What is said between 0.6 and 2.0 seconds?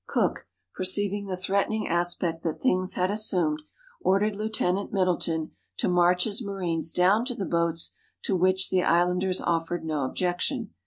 perceiving the threatening